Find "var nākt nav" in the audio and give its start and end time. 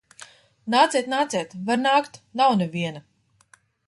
1.67-2.57